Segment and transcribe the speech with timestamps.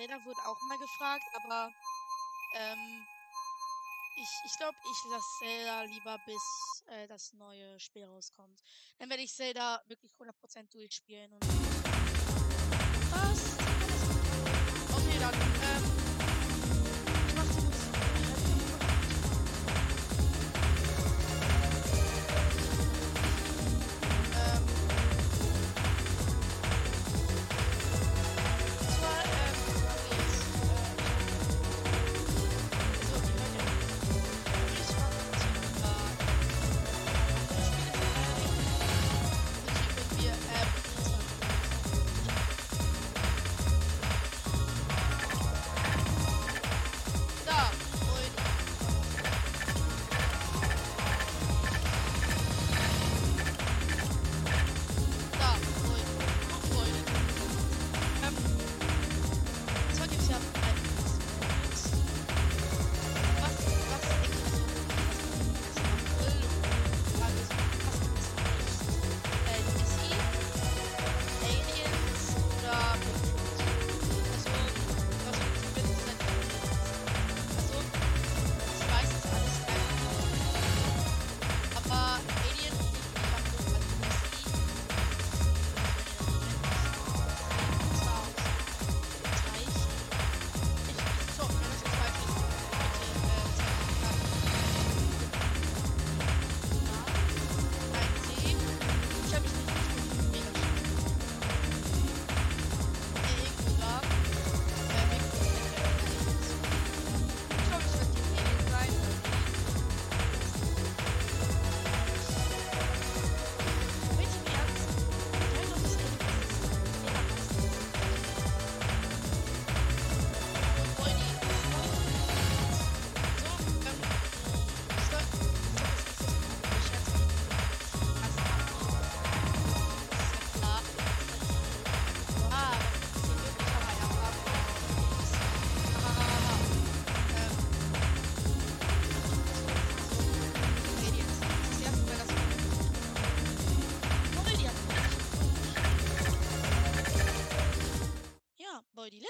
[0.00, 1.70] Zelda wurde auch mal gefragt, aber
[2.54, 3.06] ähm,
[4.16, 8.62] ich, ich glaube, ich lasse Zelda lieber, bis äh, das neue Spiel rauskommt.
[8.98, 11.30] Dann werde ich Zelda wirklich 100% durchspielen.
[11.34, 11.44] Und
[13.10, 13.58] Was?
[14.96, 15.34] Okay, dann.
[15.34, 16.09] Ähm,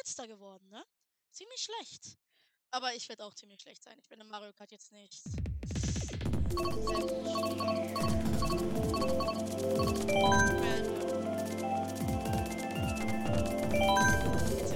[0.00, 0.82] Letzter geworden, ne?
[1.30, 2.16] Ziemlich schlecht.
[2.70, 3.98] Aber ich werde auch ziemlich schlecht sein.
[3.98, 5.22] Ich bin in Mario Kart jetzt nicht.
[14.58, 14.69] Jetzt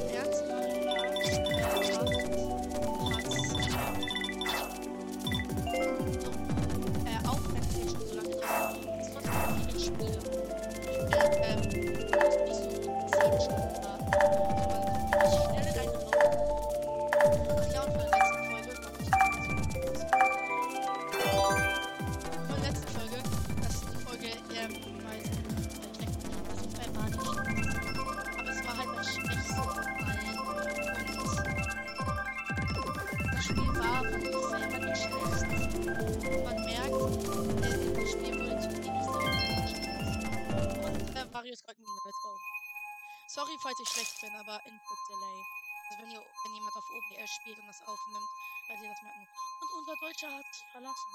[43.64, 45.40] falls ich schlecht bin, aber Input Delay.
[45.88, 48.28] Also wenn, ihr, wenn jemand auf OBS spielt und das aufnimmt,
[48.69, 49.26] werdet ihr das merken.
[49.62, 51.12] Und unser Deutscher hat verlassen.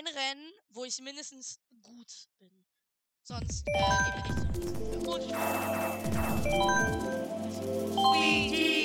[0.00, 2.50] Ein Rennen, wo ich mindestens gut bin.
[3.22, 3.72] Sonst äh,
[4.04, 5.20] gebe ich nicht so.
[7.92, 8.80] Sweetie.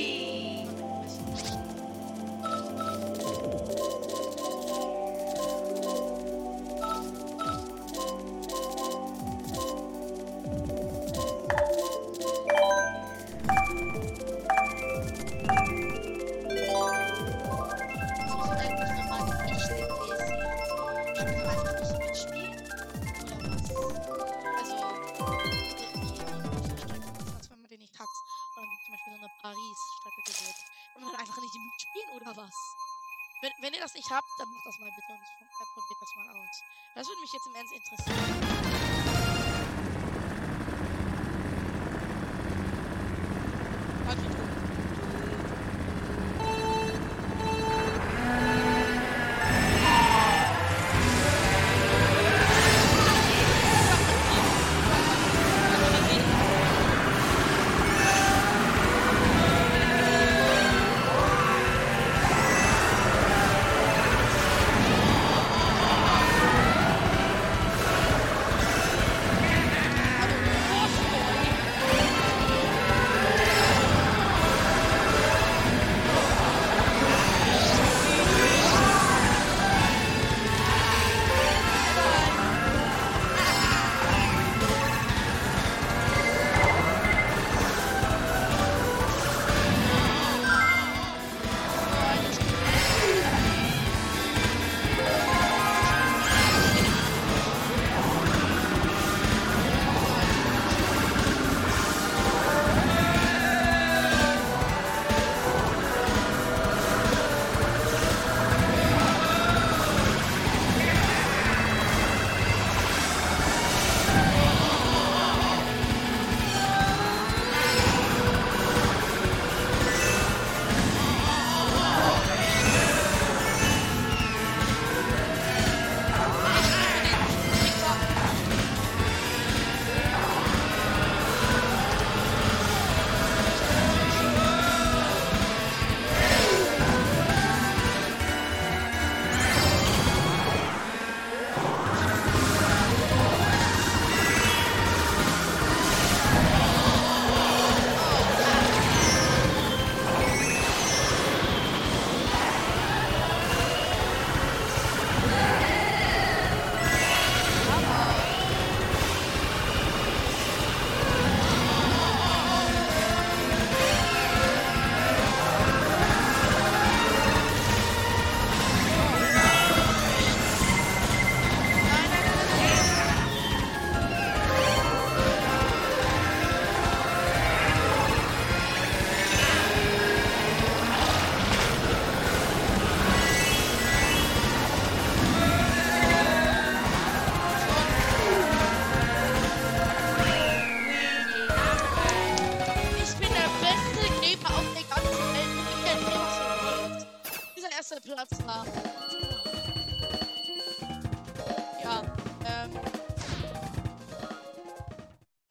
[32.16, 32.56] Oder was?
[33.42, 35.22] Wenn, wenn ihr das nicht habt, dann macht das mal bitte und
[35.74, 36.64] probiert das mal aus.
[36.96, 38.16] Das würde mich jetzt im Ernst interessieren.
[44.08, 44.45] Halt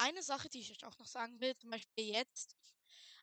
[0.05, 2.55] Eine Sache, die ich euch auch noch sagen will, zum Beispiel jetzt.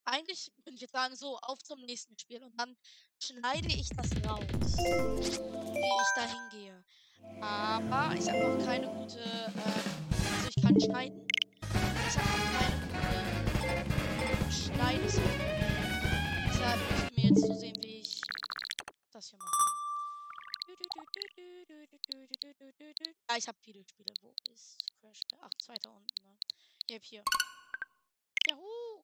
[0.04, 2.76] Eigentlich würde ich jetzt sagen, so, auf zum nächsten Spiel und dann
[3.22, 6.84] schneide ich das raus, wie ich da hingehe.
[7.40, 9.62] Aber ich habe noch keine gute, ähm,
[10.34, 11.28] also ich kann schneiden.
[11.62, 12.92] Ich habe noch
[13.62, 16.48] keine gute Schneidesoftware.
[16.50, 18.22] Deshalb müssen wir jetzt so sehen, wie ich
[19.12, 19.61] das hier mache.
[21.82, 24.14] Ja, ich habe viele Spiele.
[24.22, 25.22] Wo ist Crash?
[25.40, 26.38] Ach, zweiter unten, ne?
[26.88, 27.24] Ich hab hier.
[28.50, 29.04] Juhu!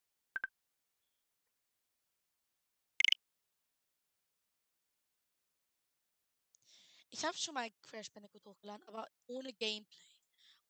[7.10, 9.88] Ich habe schon mal Crash Bandicoot hochgeladen, aber ohne Gameplay.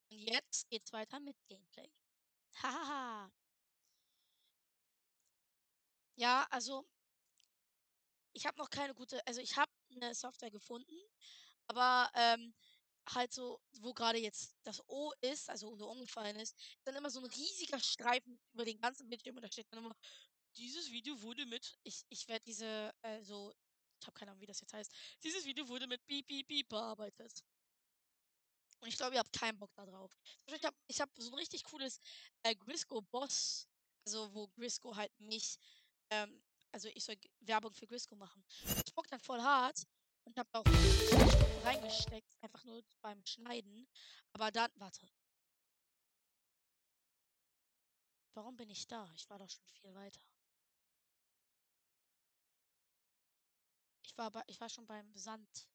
[0.10, 1.92] Und jetzt geht's weiter mit Gameplay.
[2.62, 3.30] Hahaha.
[6.16, 6.88] Ja, also
[8.32, 10.96] ich habe noch keine gute, also ich habe eine Software gefunden,
[11.68, 12.54] aber ähm,
[13.10, 17.20] halt so, wo gerade jetzt das O ist, also so umgefallen ist, dann immer so
[17.20, 19.96] ein riesiger Streifen über den ganzen Bildschirm und da steht dann immer,
[20.58, 23.54] dieses Video wurde mit, ich, ich werde diese, äh, so,
[24.00, 24.92] ich habe keine Ahnung, wie das jetzt heißt,
[25.24, 27.44] dieses Video wurde mit Piep, Piep, Piep bearbeitet.
[28.80, 30.12] Und ich glaube, ihr habt keinen Bock da drauf.
[30.46, 32.00] Zum Beispiel, Ich habe ich hab so ein richtig cooles
[32.44, 33.68] äh, Grisco Boss,
[34.06, 35.58] also wo Grisco halt mich
[36.10, 38.44] ähm, also ich soll Werbung für Grisco machen.
[38.86, 39.84] Ich bock dann voll hart
[40.28, 40.66] und hab auch
[41.64, 43.88] reingesteckt, einfach nur beim Schneiden.
[44.34, 45.08] Aber dann, warte.
[48.34, 49.10] Warum bin ich da?
[49.16, 50.22] Ich war doch schon viel weiter.
[54.04, 55.68] Ich war, bei, ich war schon beim Sand.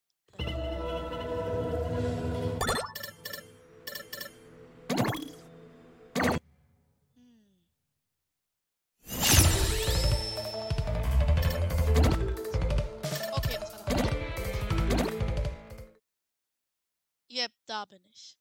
[17.65, 18.37] Da bin ich.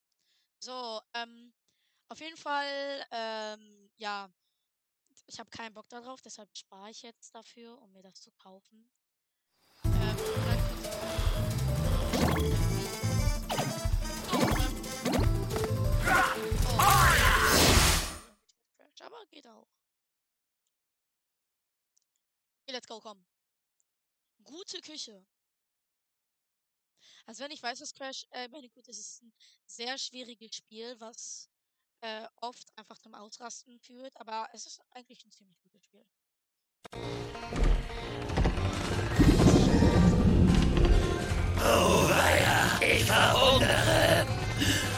[0.58, 1.52] So, ähm,
[2.08, 4.30] auf jeden Fall, ähm, ja,
[5.26, 8.90] ich habe keinen Bock darauf, deshalb spare ich jetzt dafür, um mir das zu kaufen.
[9.84, 10.16] Ähm,
[16.62, 17.22] So, oh.
[19.00, 19.68] Aber geht auch.
[22.62, 23.24] Okay, let's go, komm.
[24.44, 25.26] Gute Küche.
[27.26, 29.32] Also wenn ich weiß, was Crash äh, Bandicoot ist, ist es ein
[29.66, 31.48] sehr schwieriges Spiel, was
[32.00, 36.04] äh, oft einfach zum Ausrasten führt, aber es ist eigentlich ein ziemlich gutes Spiel.
[41.64, 44.26] Oh weia, ich verhungere.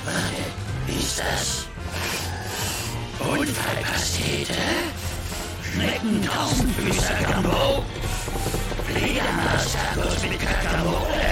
[0.04, 0.44] Warte,
[0.86, 1.66] wie ist das?
[3.20, 4.54] Unfallpastete?
[5.62, 7.84] Schneckentausendfüßer Gambo?
[8.86, 11.23] Fledermaus-Tacos mit Kakamole?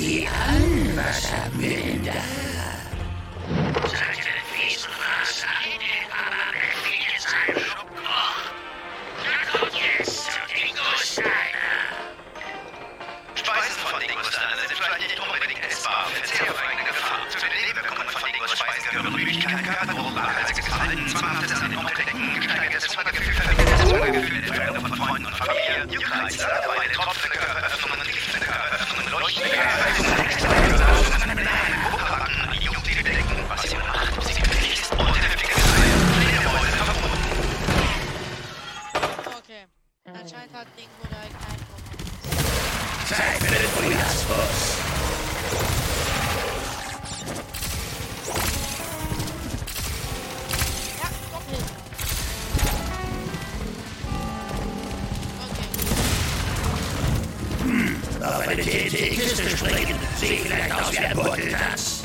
[0.00, 2.24] Sieh an, was haben wir denn da?
[3.84, 8.40] Sollte Wiesenfraß sein, aber mir fehlt sein Schubkoch.
[9.28, 11.76] Na kommt jetzt zu Dingo-Steiner.
[13.36, 17.20] Speisen von Dingosteinen sind vielleicht nicht unbedingt essbar, Verzehr auf eigene Gefahr.
[17.28, 22.88] Zu den Nebenwirkungen von Dingo-Speisen gehören Müdigkeit, Körperbruch, wachhalsiges Verhalten, zwanghaftes an den Unterdecken, gesteigertes
[22.96, 28.00] Hungergefühl, vermindertes Hungergefühl, Entfernung von Freunden und Familie, Juckreiz, Langeweile, tropfende Körperöffnungen,
[30.40, 35.88] Körperöffnungen, Beneiden, Wupperbacken, jucktige Decken, was sie macht, ob sie gefährlich ist, und heftige Geschrei,
[36.14, 37.24] Fledermäuse, verboten.
[39.38, 39.64] Okay.
[40.04, 41.82] Anscheinend hat Dingo da keinen Bock.
[43.08, 44.89] Zeit für den Frühjahrsbus.
[58.50, 59.94] Auf eine TNT-Kiste springen.
[60.16, 62.02] Sieht vielleicht aus wie ein Beuteltanz.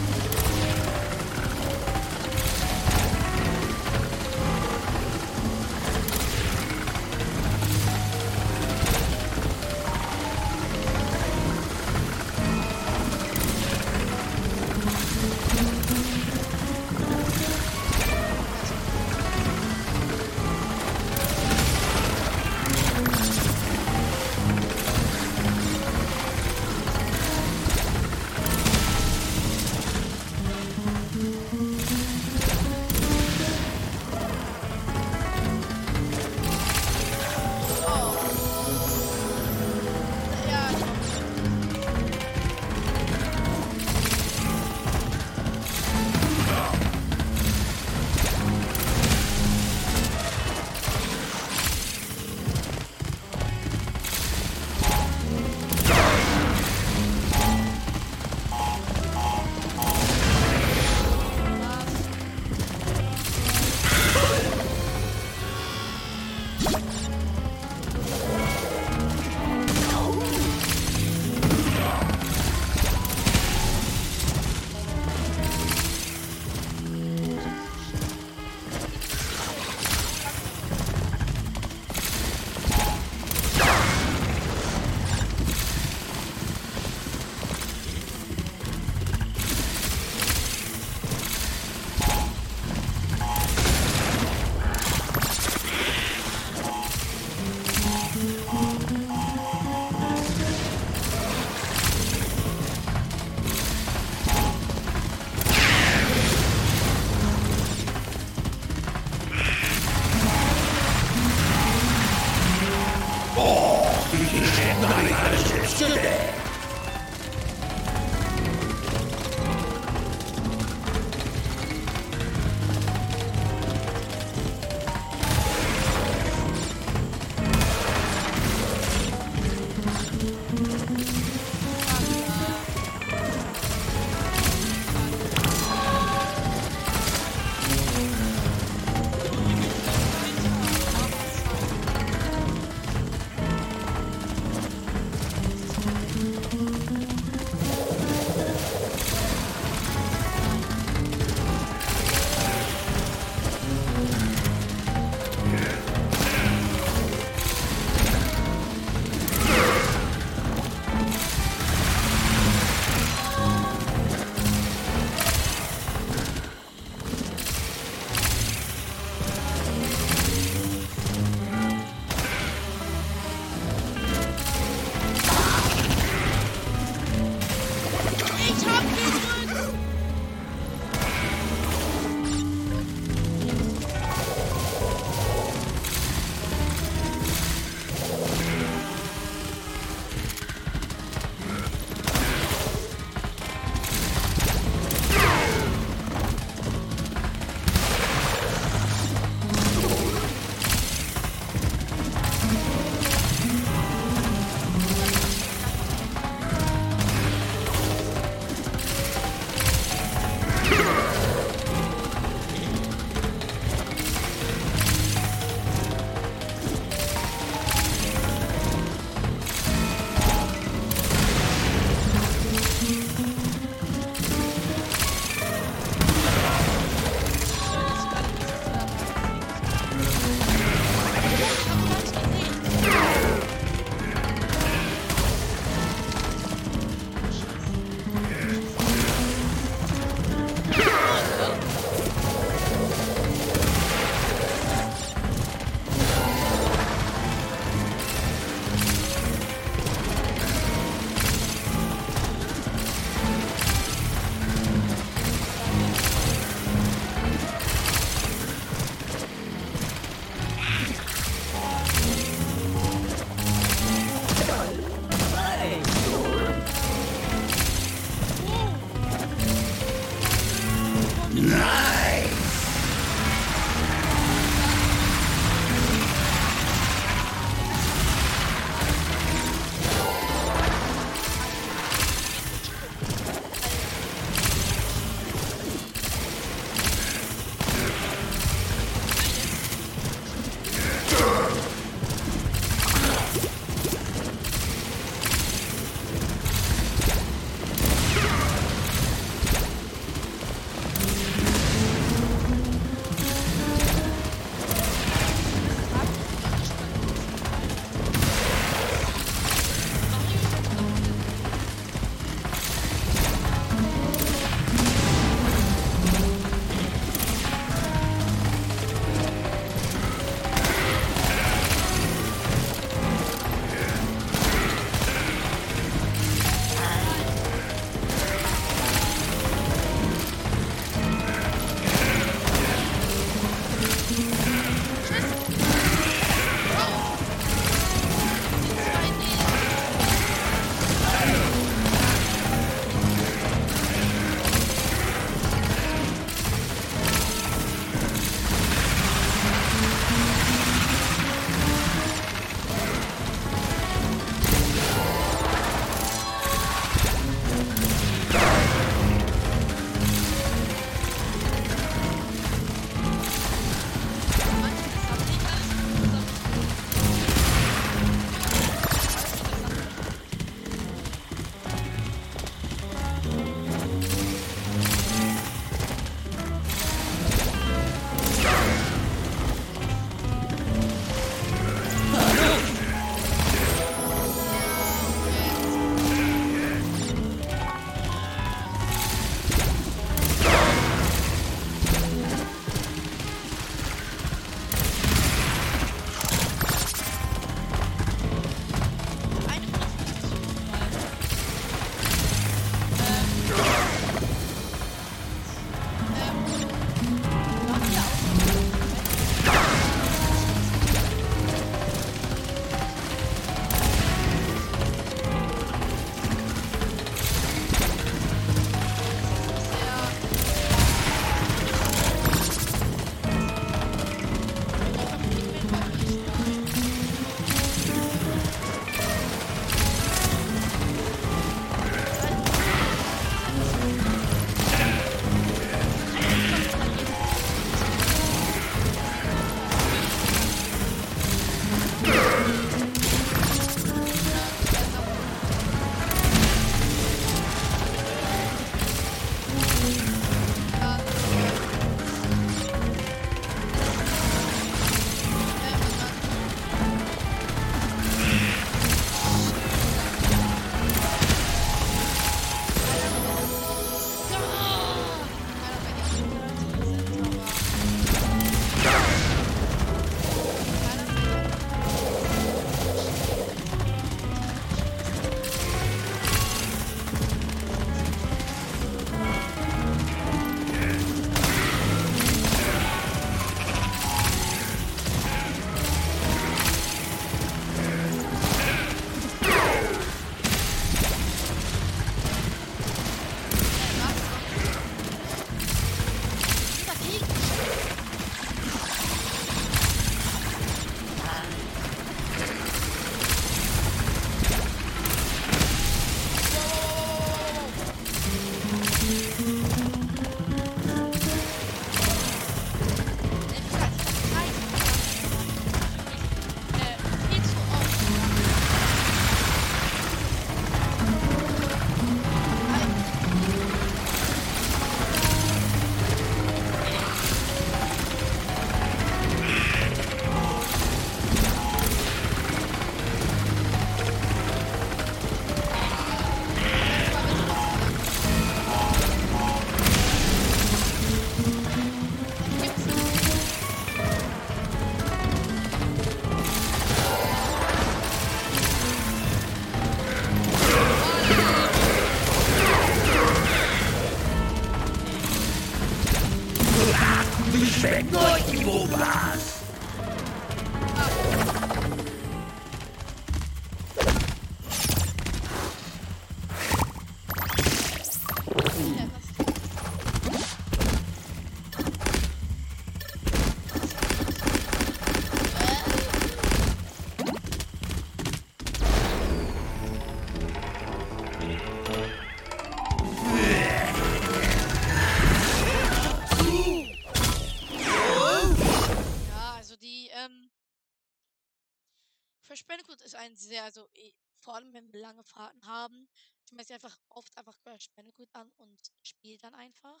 [593.34, 596.08] Ein sehr, also eh, vor allem wenn wir lange Fahrten haben,
[596.48, 600.00] schmeißt ihr einfach oft einfach Crash Bandicoot an und spielt dann einfach.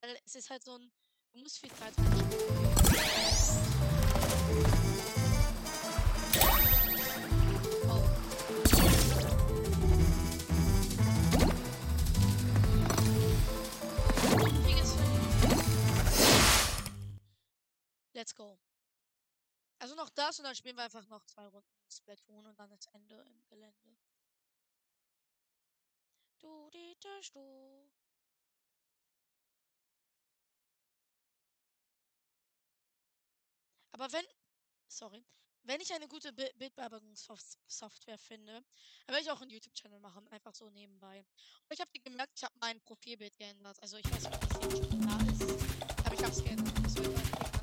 [0.00, 0.90] Weil es ist halt so ein,
[1.34, 1.92] du musst viel Zeit.
[7.86, 8.00] Oh.
[18.14, 18.58] Let's go.
[19.84, 22.88] Also noch das und dann spielen wir einfach noch zwei Runden Splatoon und dann ist
[22.94, 23.96] Ende im Gelände.
[26.38, 27.90] Du, die, das, du.
[33.92, 34.24] Aber wenn,
[34.88, 35.22] sorry,
[35.64, 38.64] wenn ich eine gute Bi- Bildbearbeitungssoftware finde,
[39.04, 41.18] dann werde ich auch einen YouTube-Channel machen, einfach so nebenbei.
[41.18, 43.78] Und ich habe gemerkt, ich habe mein Profilbild geändert.
[43.82, 47.53] Also ich weiß nicht, ob das jetzt schon da ist, aber ich habe es geändert.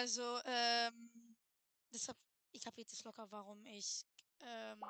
[0.00, 1.10] Also, ähm,
[1.92, 2.16] deshalb,
[2.52, 4.06] ich habe jetzt locker, warum ich
[4.40, 4.82] ähm,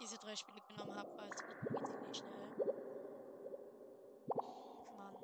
[0.00, 2.48] diese drei Spiele genommen habe, weil es geht ziemlich schnell.
[4.96, 5.16] Mann.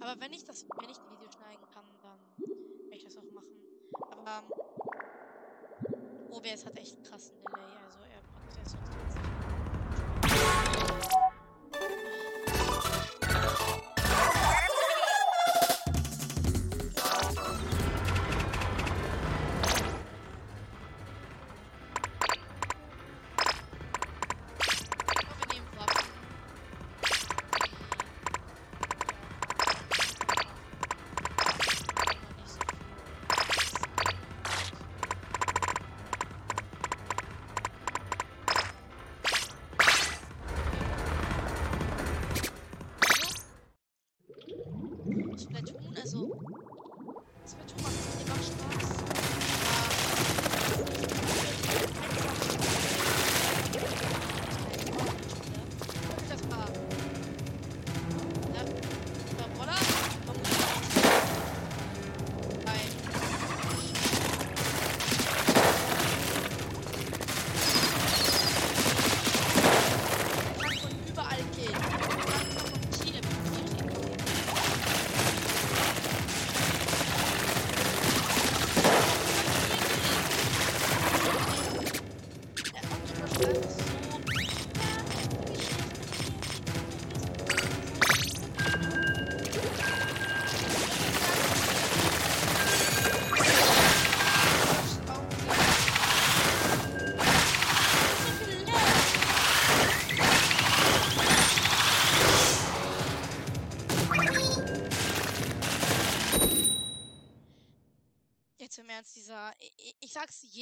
[0.00, 3.32] Aber wenn ich das, wenn ich die Videos schneiden kann, dann werde ich das auch
[3.32, 3.58] machen.
[4.10, 4.44] Aber
[5.94, 8.84] ähm, OBS hat echt einen krassen Delay, also er braucht erst sonst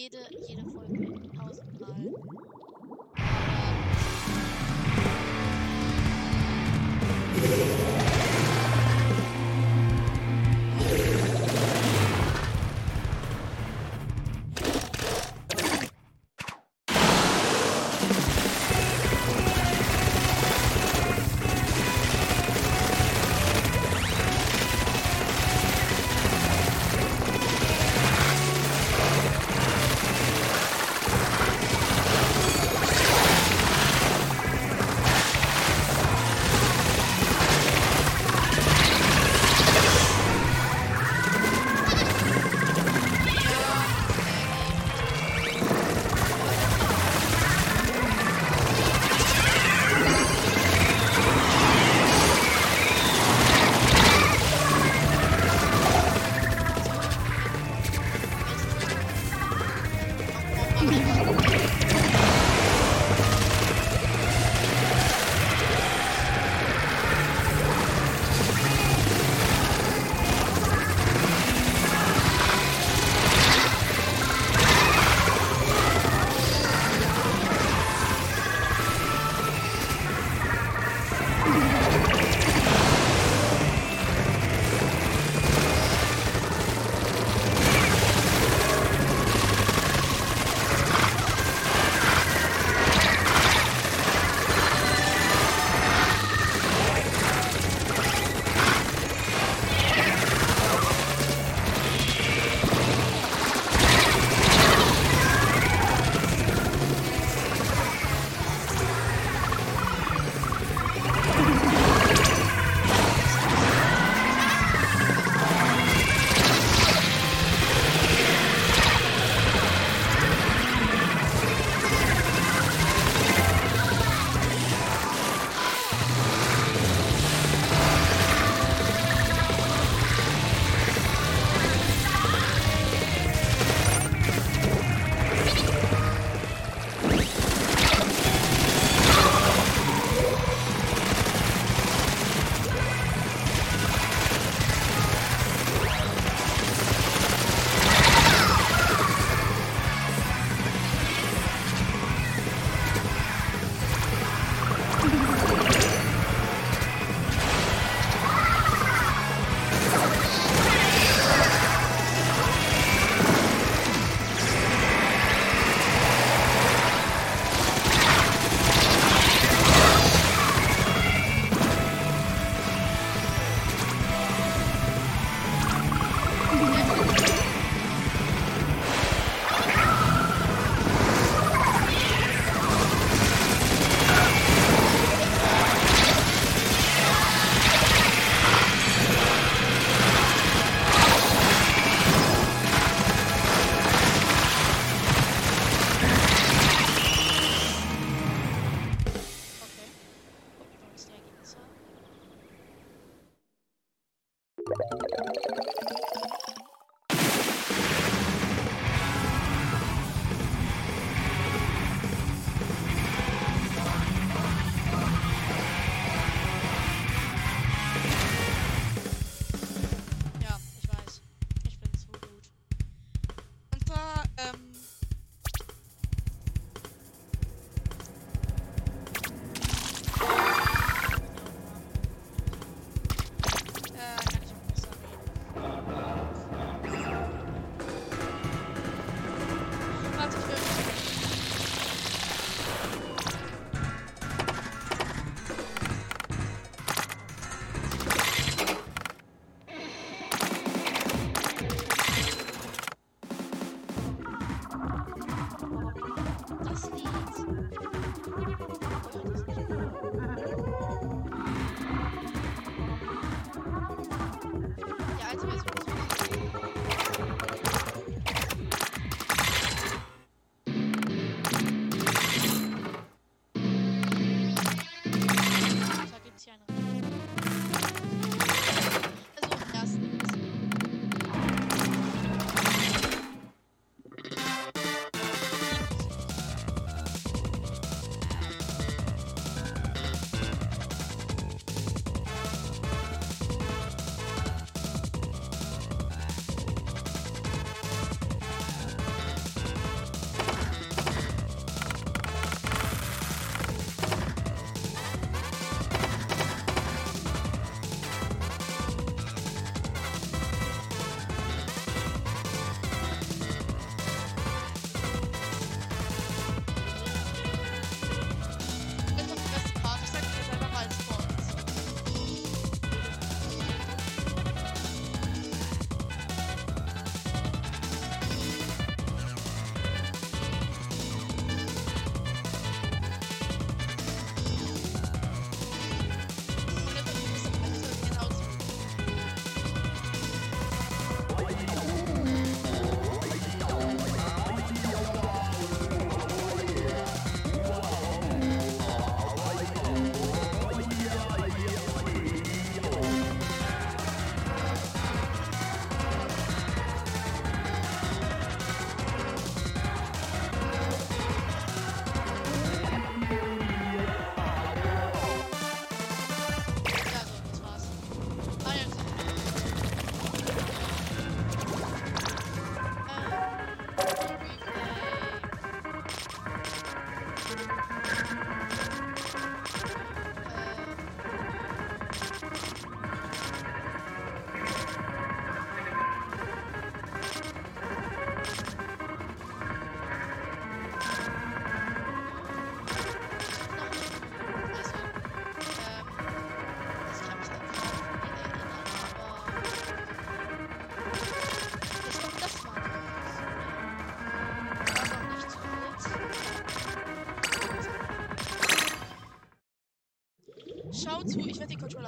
[0.02, 0.71] jede, jede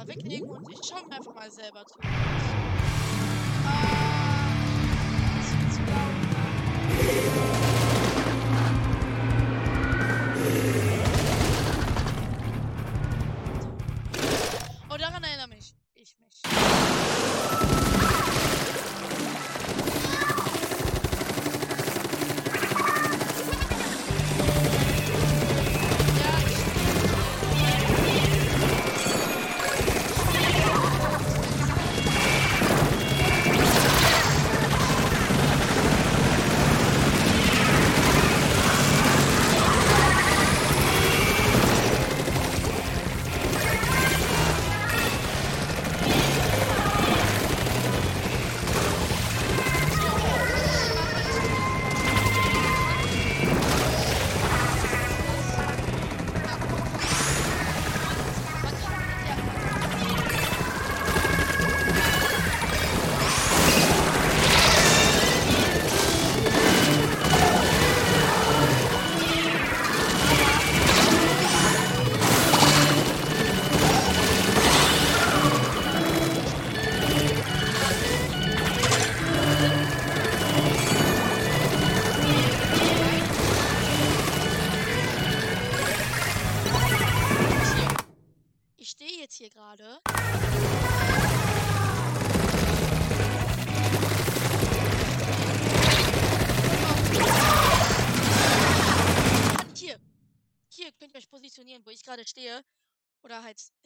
[0.04, 1.98] mal weglegen und ich schaue mir einfach mal selber zu.
[3.66, 4.04] Ah,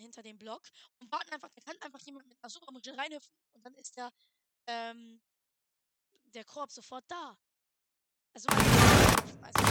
[0.09, 0.63] hinter dem Block.
[0.99, 3.33] Und warten einfach, da kann einfach jemand mit einer Supermuschel reinhüpfen.
[3.53, 4.13] Und dann ist der,
[4.67, 5.21] ähm,
[6.35, 7.39] der Korb sofort da.
[8.35, 9.69] Also, also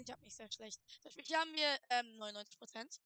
[0.00, 0.80] ich habe mich sehr schlecht.
[1.22, 2.78] Hier haben wir ähm, 99%.
[2.78, 2.98] Und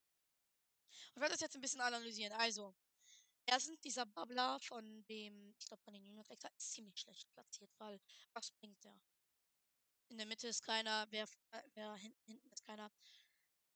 [1.15, 2.31] ich werde das jetzt ein bisschen analysieren.
[2.33, 2.73] Also,
[3.45, 7.71] erstens, dieser Bubbler von dem, ich glaube von den Union Tracker ist ziemlich schlecht platziert,
[7.77, 7.99] weil
[8.33, 8.99] was bringt der?
[10.09, 12.91] In der Mitte ist keiner, wer, äh, wer hin, hinten ist keiner.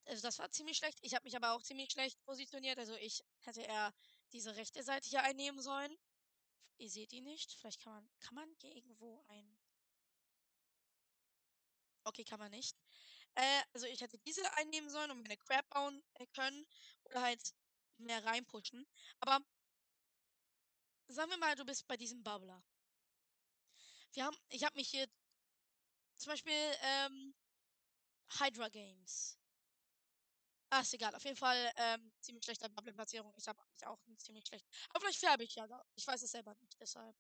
[0.06, 1.00] Also das war ziemlich schlecht.
[1.02, 2.78] Ich habe mich aber auch ziemlich schlecht positioniert.
[2.80, 3.94] Also ich hätte eher
[4.32, 5.96] diese rechte Seite hier einnehmen sollen.
[6.78, 7.54] Ihr seht ihn nicht.
[7.54, 9.58] Vielleicht kann man, kann man hier irgendwo ein
[12.08, 12.78] Okay, kann man nicht.
[13.36, 16.66] Äh, also ich hätte diese einnehmen sollen und meine Crab bauen äh, können
[17.04, 17.54] oder halt
[17.98, 18.88] mehr reinpushen.
[19.20, 19.42] Aber
[21.08, 22.64] sagen wir mal, du bist bei diesem Bubbler.
[24.14, 25.08] Wir haben, ich habe mich hier
[26.18, 27.36] zum Beispiel ähm,
[28.40, 29.38] Hydra Games.
[30.70, 31.16] Ah, ist egal.
[31.16, 33.34] Auf jeden Fall ähm, ziemlich schlechte Bubble-Platzierung.
[33.38, 34.66] Ich habe mich auch ziemlich schlecht.
[34.90, 35.66] Aber vielleicht färbe ich ja.
[35.96, 36.78] Ich weiß es selber nicht.
[36.80, 37.16] Deshalb.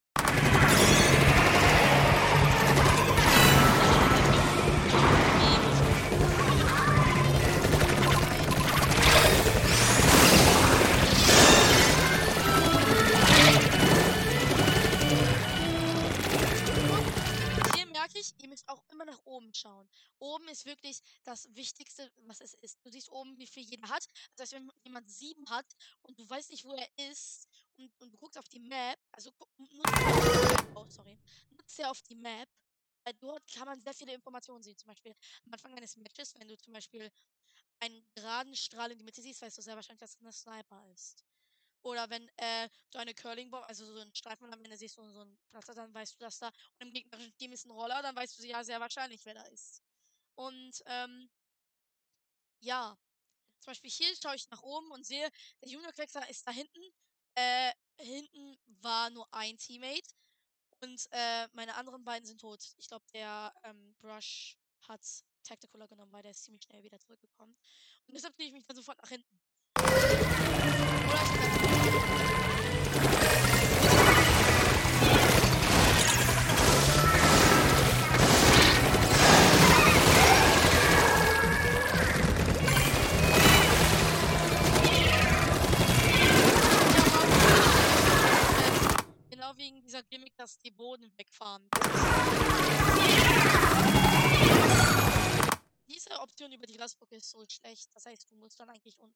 [18.27, 19.89] Ich, ihr müsst auch immer nach oben schauen.
[20.19, 22.83] Oben ist wirklich das Wichtigste, was es ist.
[22.83, 24.05] Du siehst oben, wie viel jeder hat.
[24.35, 25.65] Das heißt, wenn jemand sieben hat
[26.03, 27.47] und du weißt nicht, wo er ist
[27.77, 30.85] und, und du guckst auf die Map, also nutzt, oh,
[31.51, 32.49] nutzt auf die Map.
[33.03, 34.77] Weil dort kann man sehr viele Informationen sehen.
[34.77, 35.15] Zum Beispiel
[35.45, 37.09] am Anfang eines Matches, wenn du zum Beispiel
[37.79, 40.85] einen geraden Strahl in die Mitte siehst, weißt du sehr wahrscheinlich, dass es ein Sniper
[40.93, 41.23] ist.
[41.83, 45.11] Oder wenn äh, du eine Curling Bomb, also so einen Streifen am Ende siehst und
[45.13, 48.01] so einen Platz, dann weißt du, dass da und im gegnerischen Team ist ein Roller,
[48.01, 49.81] dann weißt du ja sehr wahrscheinlich, wer da ist.
[50.35, 51.29] Und ähm,
[52.59, 52.97] ja,
[53.59, 55.29] zum Beispiel hier schaue ich nach oben und sehe,
[55.61, 56.81] der Junior Quexer ist da hinten.
[57.35, 60.09] Äh, hinten war nur ein Teammate
[60.81, 62.63] und äh, meine anderen beiden sind tot.
[62.77, 64.57] Ich glaube, der ähm, Brush
[64.87, 65.01] hat
[65.43, 67.55] Tacticaler genommen, weil der ist ziemlich schnell wieder zurückgekommen.
[68.07, 69.39] Und deshalb ziehe ich mich dann sofort nach hinten.
[89.29, 91.69] Genau wegen dieser Gimmick, dass die Boden wegfahren.
[95.87, 97.89] Diese Option über die Glasbrücke ist so schlecht.
[97.93, 99.15] Das heißt, du musst dann eigentlich unten.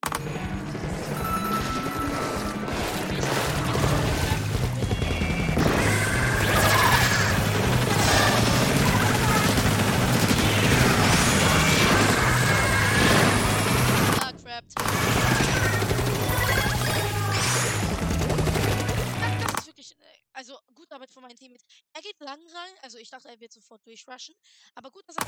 [22.91, 24.35] Also ich dachte, er wird sofort durchrushen.
[24.75, 25.25] Aber gut, dass er.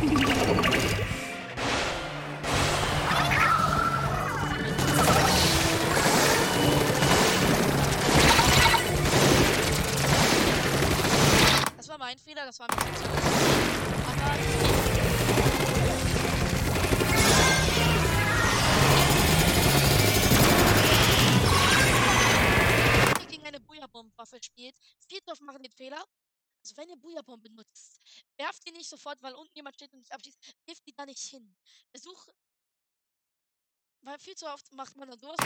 [0.00, 0.08] Das
[11.86, 13.10] war mein Fehler, das war ein bisschen
[23.12, 24.76] Aber gegen eine Booyah-Bomb-Waffe spielt,
[25.26, 26.02] drauf machen den Fehler.
[26.62, 28.00] Also wenn ihr Booyah-Bomb benutzt,
[28.36, 31.22] werft die nicht sofort, weil unten jemand steht und nicht abschießt, wirft die da nicht
[31.22, 31.56] hin.
[31.90, 32.28] Versuch.
[34.02, 35.36] Weil viel zu oft macht man dann sowas.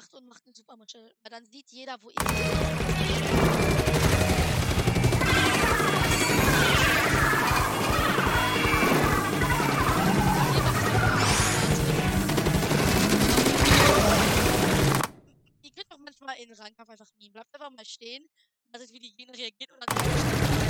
[0.00, 2.16] 8 und macht eine Supermuschel, weil dann sieht jeder, wo ihr.
[15.60, 17.32] Ihr könnt auch manchmal in Rangkampf einfach meme.
[17.32, 18.26] Bleibt einfach mal stehen,
[18.68, 20.69] wartet, wie die Gegner reagiert und dann.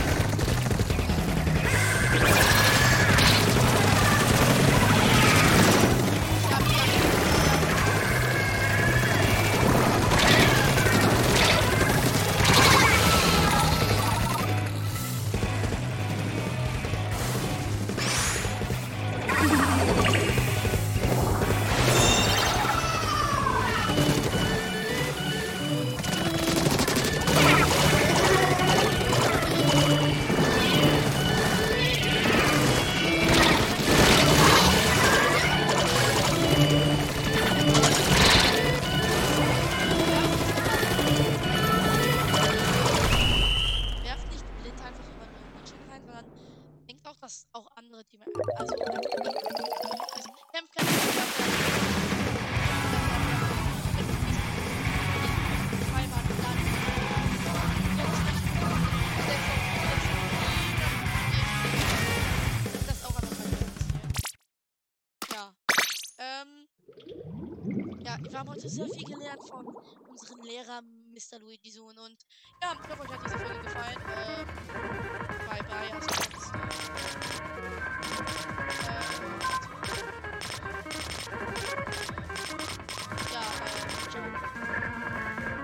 [68.61, 69.75] heute sehr viel gelernt von
[70.11, 71.39] unserem Lehrer Mr.
[71.41, 71.97] Luigi Sohn.
[71.99, 72.27] Und
[72.63, 73.97] ja, ich hoffe, euch hat diese Folge gefallen.
[74.17, 74.47] Ähm,
[75.49, 75.93] bye bye.
[75.95, 76.11] Also,